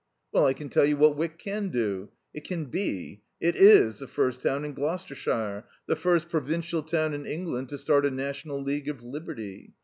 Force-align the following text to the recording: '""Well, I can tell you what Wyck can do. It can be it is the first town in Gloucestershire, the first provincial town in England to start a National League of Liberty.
'""Well, 0.33 0.47
I 0.47 0.53
can 0.53 0.69
tell 0.69 0.83
you 0.83 0.97
what 0.97 1.15
Wyck 1.15 1.37
can 1.37 1.67
do. 1.69 2.09
It 2.33 2.43
can 2.43 2.65
be 2.65 3.21
it 3.39 3.55
is 3.55 3.99
the 3.99 4.07
first 4.07 4.41
town 4.41 4.65
in 4.65 4.73
Gloucestershire, 4.73 5.63
the 5.85 5.95
first 5.95 6.27
provincial 6.27 6.81
town 6.81 7.13
in 7.13 7.27
England 7.27 7.69
to 7.69 7.77
start 7.77 8.07
a 8.07 8.09
National 8.09 8.59
League 8.63 8.89
of 8.89 9.03
Liberty. 9.03 9.73